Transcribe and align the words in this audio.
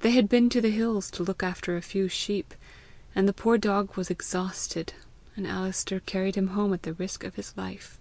They 0.00 0.10
had 0.10 0.28
been 0.28 0.50
to 0.50 0.60
the 0.60 0.68
hills 0.68 1.10
to 1.12 1.22
look 1.22 1.42
after 1.42 1.74
a 1.74 1.80
few 1.80 2.06
sheep, 2.06 2.52
and 3.14 3.26
the 3.26 3.32
poor 3.32 3.56
dog 3.56 3.96
was 3.96 4.10
exhausted, 4.10 4.92
and 5.36 5.46
Alister 5.46 6.00
carried 6.00 6.34
him 6.34 6.48
home 6.48 6.74
at 6.74 6.82
the 6.82 6.92
risk 6.92 7.24
of 7.24 7.36
his 7.36 7.56
life." 7.56 7.98